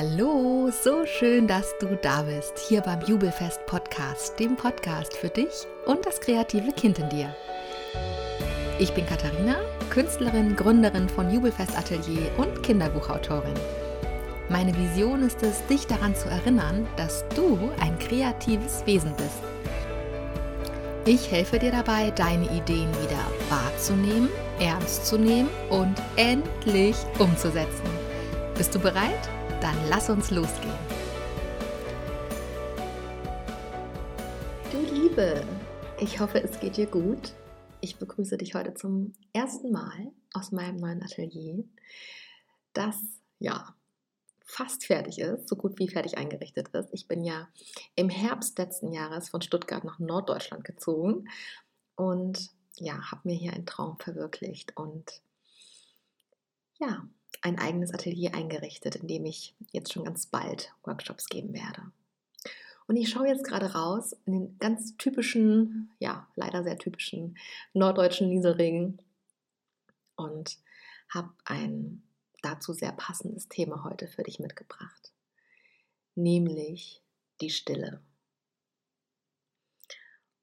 [0.00, 5.66] Hallo, so schön, dass du da bist, hier beim Jubelfest Podcast, dem Podcast für dich
[5.84, 7.36] und das kreative Kind in dir.
[8.78, 9.56] Ich bin Katharina,
[9.90, 13.52] Künstlerin, Gründerin von Jubelfest Atelier und Kinderbuchautorin.
[14.48, 19.42] Meine Vision ist es, dich daran zu erinnern, dass du ein kreatives Wesen bist.
[21.04, 24.30] Ich helfe dir dabei, deine Ideen wieder wahrzunehmen,
[24.60, 27.84] ernst zu nehmen und endlich umzusetzen.
[28.56, 29.28] Bist du bereit?
[29.60, 30.72] Dann lass uns losgehen.
[34.72, 35.44] Du Liebe,
[35.98, 37.34] ich hoffe, es geht dir gut.
[37.82, 41.64] Ich begrüße dich heute zum ersten Mal aus meinem neuen Atelier,
[42.72, 42.96] das
[43.38, 43.74] ja
[44.42, 46.88] fast fertig ist, so gut wie fertig eingerichtet ist.
[46.92, 47.48] Ich bin ja
[47.96, 51.28] im Herbst letzten Jahres von Stuttgart nach Norddeutschland gezogen
[51.96, 55.22] und ja, habe mir hier einen Traum verwirklicht und
[56.78, 57.06] ja,
[57.42, 61.90] ein eigenes Atelier eingerichtet, in dem ich jetzt schon ganz bald Workshops geben werde.
[62.86, 67.38] Und ich schaue jetzt gerade raus in den ganz typischen, ja, leider sehr typischen
[67.72, 69.00] norddeutschen Nieselregen
[70.16, 70.58] und
[71.08, 72.02] habe ein
[72.42, 75.12] dazu sehr passendes Thema heute für dich mitgebracht,
[76.14, 77.02] nämlich
[77.40, 78.00] die Stille.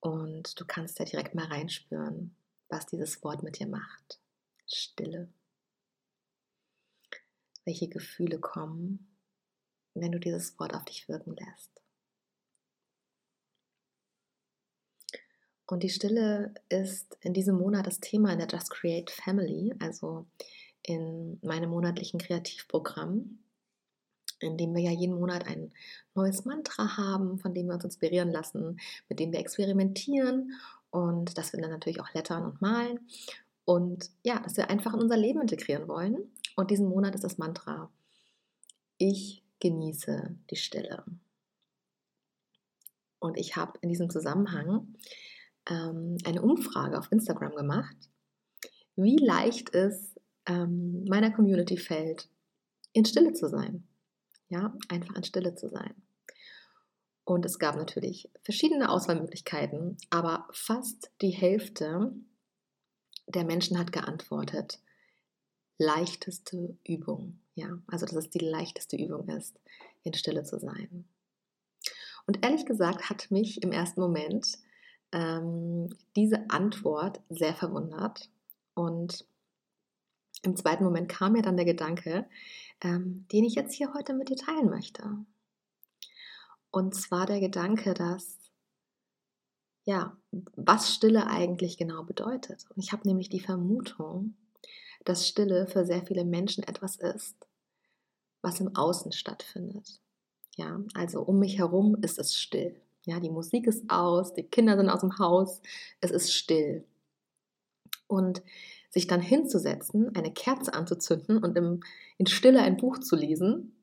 [0.00, 2.34] Und du kannst ja direkt mal reinspüren,
[2.68, 4.18] was dieses Wort mit dir macht.
[4.66, 5.28] Stille
[7.64, 9.12] welche Gefühle kommen,
[9.94, 11.82] wenn du dieses Wort auf dich wirken lässt.
[15.66, 20.26] Und die Stille ist in diesem Monat das Thema in der Just Create Family, also
[20.82, 23.38] in meinem monatlichen Kreativprogramm,
[24.40, 25.72] in dem wir ja jeden Monat ein
[26.14, 30.52] neues Mantra haben, von dem wir uns inspirieren lassen, mit dem wir experimentieren
[30.90, 33.08] und das wir dann natürlich auch lettern und malen.
[33.64, 37.38] Und ja, dass wir einfach in unser Leben integrieren wollen und diesen Monat ist das
[37.38, 37.90] Mantra,
[38.98, 41.04] ich genieße die Stille.
[43.18, 44.94] Und ich habe in diesem Zusammenhang
[45.66, 47.96] ähm, eine Umfrage auf Instagram gemacht,
[48.96, 50.14] wie leicht es
[50.46, 52.28] ähm, meiner Community fällt,
[52.92, 53.86] in Stille zu sein.
[54.48, 55.94] Ja, einfach in Stille zu sein.
[57.24, 62.12] Und es gab natürlich verschiedene Auswahlmöglichkeiten, aber fast die Hälfte
[63.28, 64.81] der Menschen hat geantwortet,
[65.78, 67.38] leichteste Übung.
[67.54, 69.60] Ja, also dass es die leichteste Übung ist,
[70.04, 71.04] in Stille zu sein.
[72.26, 74.58] Und ehrlich gesagt hat mich im ersten Moment
[75.12, 78.30] ähm, diese Antwort sehr verwundert.
[78.74, 79.26] Und
[80.42, 82.26] im zweiten Moment kam mir dann der Gedanke,
[82.80, 85.02] ähm, den ich jetzt hier heute mit dir teilen möchte.
[86.70, 88.38] Und zwar der Gedanke, dass
[89.84, 92.64] ja, was Stille eigentlich genau bedeutet.
[92.70, 94.36] Und ich habe nämlich die Vermutung,
[95.04, 97.36] dass Stille für sehr viele Menschen etwas ist,
[98.40, 100.00] was im Außen stattfindet.
[100.56, 102.80] Ja, also um mich herum ist es still.
[103.04, 105.60] Ja, die Musik ist aus, die Kinder sind aus dem Haus,
[106.00, 106.84] es ist still.
[108.06, 108.42] Und
[108.90, 111.80] sich dann hinzusetzen, eine Kerze anzuzünden und im,
[112.18, 113.74] in Stille ein Buch zu lesen,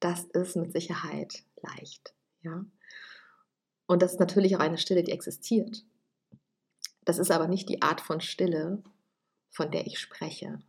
[0.00, 2.14] das ist mit Sicherheit leicht.
[2.42, 2.64] Ja?
[3.86, 5.84] Und das ist natürlich auch eine Stille, die existiert.
[7.04, 8.82] Das ist aber nicht die Art von Stille,
[9.50, 10.60] von der ich spreche.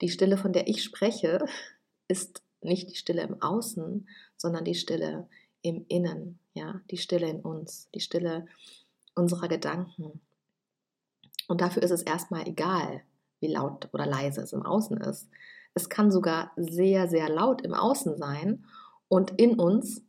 [0.00, 1.44] Die Stille, von der ich spreche,
[2.08, 5.28] ist nicht die Stille im Außen, sondern die Stille
[5.62, 8.46] im Innen, ja, die Stille in uns, die Stille
[9.14, 10.20] unserer Gedanken.
[11.48, 13.02] Und dafür ist es erstmal egal,
[13.40, 15.28] wie laut oder leise es im Außen ist.
[15.74, 18.64] Es kann sogar sehr, sehr laut im Außen sein
[19.08, 20.02] und in uns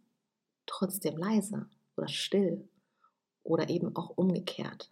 [0.65, 2.67] trotzdem leise oder still
[3.43, 4.91] oder eben auch umgekehrt.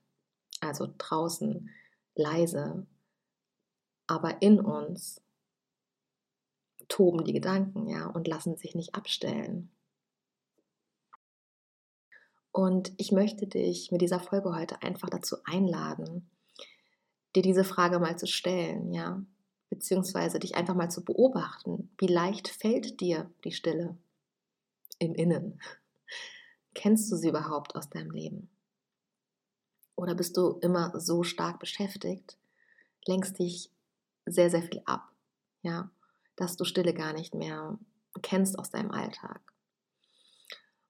[0.62, 1.70] Also draußen
[2.16, 2.86] leise,
[4.08, 5.22] aber in uns
[6.88, 9.72] toben die Gedanken, ja, und lassen sich nicht abstellen.
[12.52, 16.30] Und ich möchte dich mit dieser Folge heute einfach dazu einladen,
[17.36, 19.22] dir diese Frage mal zu stellen, ja,
[19.70, 23.98] beziehungsweise dich einfach mal zu beobachten, wie leicht fällt dir die Stille
[25.00, 25.60] im Innen?
[26.74, 28.50] Kennst du sie überhaupt aus deinem Leben?
[29.96, 32.38] Oder bist du immer so stark beschäftigt,
[33.08, 33.70] lenkst dich
[34.26, 35.12] sehr, sehr viel ab,
[35.62, 35.90] ja,
[36.36, 37.78] dass du Stille gar nicht mehr
[38.22, 39.42] kennst aus deinem Alltag.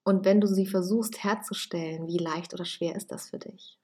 [0.04, 3.80] Und wenn du sie versuchst herzustellen, wie leicht oder schwer ist das für dich?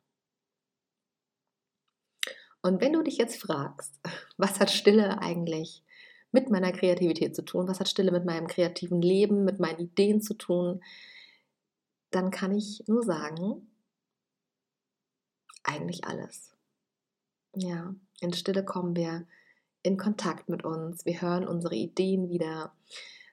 [2.61, 3.99] Und wenn du dich jetzt fragst,
[4.37, 5.83] was hat Stille eigentlich
[6.31, 7.67] mit meiner Kreativität zu tun?
[7.67, 10.81] Was hat Stille mit meinem kreativen Leben, mit meinen Ideen zu tun?
[12.11, 13.70] Dann kann ich nur sagen,
[15.63, 16.53] eigentlich alles.
[17.55, 19.25] Ja, in Stille kommen wir
[19.83, 22.73] in Kontakt mit uns, wir hören unsere Ideen wieder,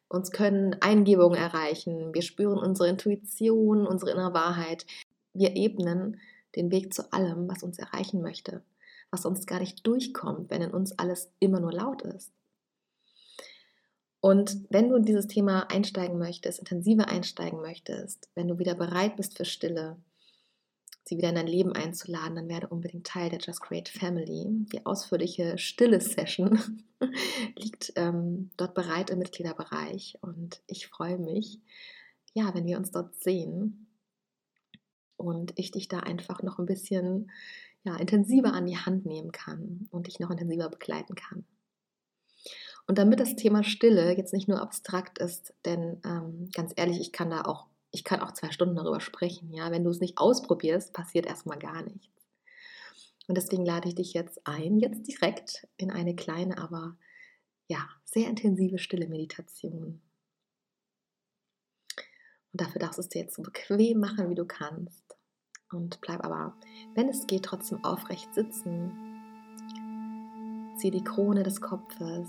[0.08, 4.86] uns können Eingebungen erreichen, wir spüren unsere Intuition, unsere innere Wahrheit.
[5.34, 6.18] Wir ebnen
[6.56, 8.62] den Weg zu allem, was uns erreichen möchte,
[9.10, 12.32] was uns gar nicht durchkommt, wenn in uns alles immer nur laut ist.
[14.20, 19.16] Und wenn du in dieses Thema einsteigen möchtest, intensiver einsteigen möchtest, wenn du wieder bereit
[19.16, 19.96] bist für Stille,
[21.04, 24.46] sie wieder in dein Leben einzuladen, dann werde unbedingt Teil der Just Create Family.
[24.72, 26.82] Die ausführliche stille Session
[27.56, 31.60] liegt ähm, dort bereit im Mitgliederbereich und ich freue mich,
[32.34, 33.88] ja, wenn wir uns dort sehen
[35.16, 37.30] und ich dich da einfach noch ein bisschen
[37.84, 41.44] ja, intensiver an die Hand nehmen kann und dich noch intensiver begleiten kann.
[42.86, 47.12] Und damit das Thema Stille jetzt nicht nur abstrakt ist, denn ähm, ganz ehrlich, ich
[47.12, 49.52] kann da auch, ich kann auch zwei Stunden darüber sprechen.
[49.52, 52.08] Ja, wenn du es nicht ausprobierst, passiert erstmal gar nichts.
[53.26, 56.96] Und deswegen lade ich dich jetzt ein, jetzt direkt in eine kleine, aber
[57.68, 60.00] ja, sehr intensive stille Meditation.
[62.52, 65.16] Und dafür darfst du es dir jetzt so bequem machen, wie du kannst.
[65.70, 66.56] Und bleib aber,
[66.94, 68.92] wenn es geht, trotzdem aufrecht sitzen.
[70.78, 72.28] Zieh die Krone des Kopfes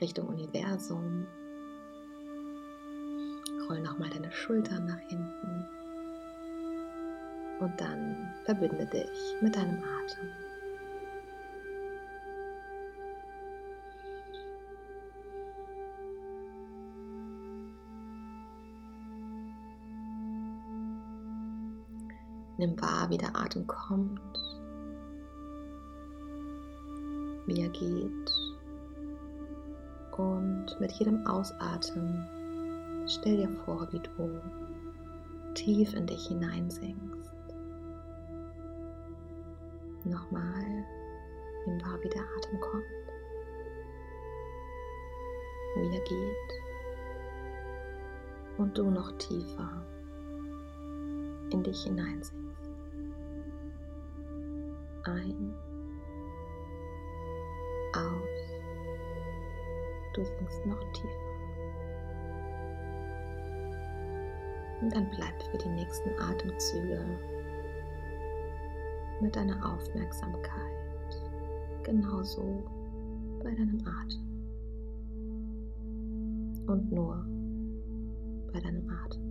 [0.00, 1.26] Richtung Universum.
[3.68, 5.66] Roll nochmal deine Schultern nach hinten.
[7.60, 10.28] Und dann verbinde dich mit deinem Atem.
[22.56, 24.20] Nimm wahr, wie der Atem kommt,
[27.46, 28.32] wie er geht
[30.16, 32.37] und mit jedem Ausatmen
[33.08, 34.40] stell dir vor, wie du
[35.54, 37.32] tief in dich hineinsinkst.
[40.04, 40.84] Nochmal,
[41.66, 42.84] nimm wahr, wie der Atem kommt,
[45.76, 46.62] wie er geht
[48.58, 49.82] und du noch tiefer
[51.50, 52.70] in dich hineinsinkst.
[55.04, 55.54] Ein,
[57.94, 58.38] aus
[60.12, 61.27] du sinkst noch tiefer.
[64.80, 67.04] Und dann bleib für die nächsten Atemzüge
[69.20, 70.78] mit deiner Aufmerksamkeit
[71.82, 72.62] genauso
[73.42, 74.22] bei deinem Atem.
[76.66, 77.24] Und nur
[78.52, 79.27] bei deinem Atem.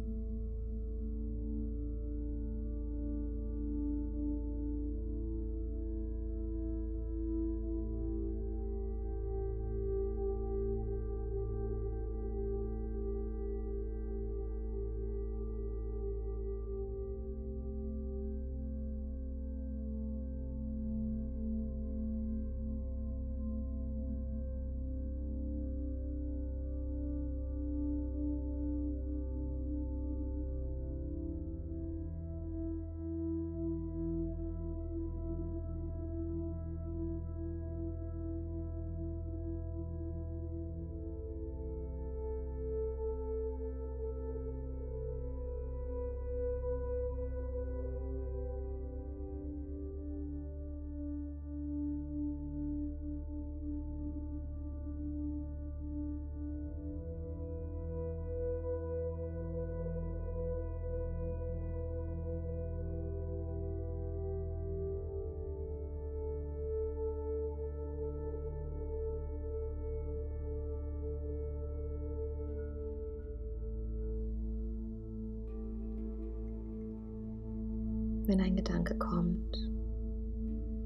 [78.28, 79.56] Wenn ein Gedanke kommt,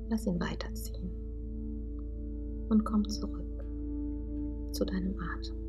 [0.10, 1.10] lass ihn weiterziehen
[2.70, 3.66] und komm zurück
[4.72, 5.61] zu deinem Atem.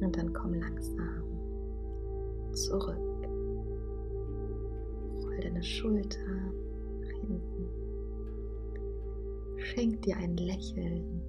[0.00, 1.22] Und dann komm langsam
[2.52, 2.98] zurück.
[5.22, 6.52] Roll deine Schultern
[7.00, 7.68] nach hinten.
[9.58, 11.22] Schenk dir ein Lächeln.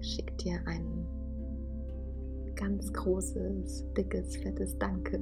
[0.00, 1.06] Schick dir ein
[2.56, 5.20] ganz großes, dickes, fettes Danke,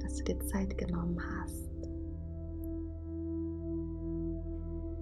[0.00, 1.73] dass du dir Zeit genommen hast.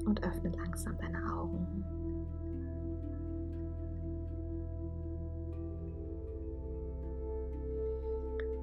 [0.05, 1.85] Und öffne langsam deine Augen.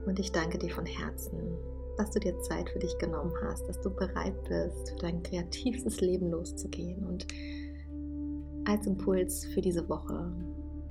[0.05, 1.37] Und ich danke dir von Herzen,
[1.97, 6.01] dass du dir Zeit für dich genommen hast, dass du bereit bist, für dein kreativstes
[6.01, 7.05] Leben loszugehen.
[7.05, 7.27] Und
[8.65, 10.31] als Impuls für diese Woche,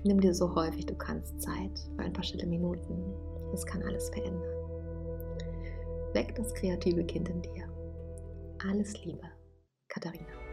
[0.04, 2.96] nimm dir so häufig du kannst Zeit für ein paar stille Minuten.
[3.50, 4.42] Das kann alles verändern.
[6.12, 7.64] Weck das kreative Kind in dir.
[8.68, 9.26] Alles Liebe,
[9.88, 10.47] Katharina.